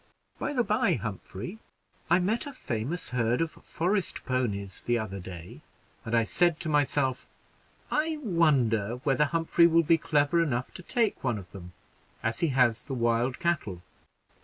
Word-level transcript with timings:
By 0.39 0.53
the 0.53 0.63
by 0.63 0.93
Humphrey, 0.95 1.59
I 2.09 2.17
met 2.17 2.47
a 2.47 2.53
famous 2.53 3.11
herd 3.11 3.39
of 3.39 3.51
forest 3.51 4.25
ponies 4.25 4.81
the 4.81 4.97
other 4.97 5.19
day, 5.19 5.61
and 6.03 6.17
I 6.17 6.23
said 6.23 6.59
to 6.61 6.69
myself, 6.69 7.27
'I 7.91 8.17
wonder 8.23 8.95
whether 9.03 9.25
Humphrey 9.25 9.67
will 9.67 9.83
be 9.83 9.99
clever 9.99 10.41
enough 10.41 10.73
to 10.73 10.81
take 10.81 11.23
one 11.23 11.37
of 11.37 11.51
them, 11.51 11.73
as 12.23 12.39
he 12.39 12.47
has 12.47 12.85
the 12.85 12.95
wild 12.95 13.39
cattle?' 13.39 13.83